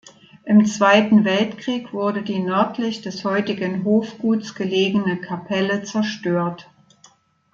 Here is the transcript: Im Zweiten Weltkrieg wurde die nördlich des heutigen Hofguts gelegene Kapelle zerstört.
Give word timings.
Im 0.45 0.65
Zweiten 0.65 1.25
Weltkrieg 1.25 1.93
wurde 1.93 2.23
die 2.23 2.39
nördlich 2.39 3.03
des 3.03 3.23
heutigen 3.23 3.83
Hofguts 3.85 4.55
gelegene 4.55 5.21
Kapelle 5.21 5.83
zerstört. 5.83 6.67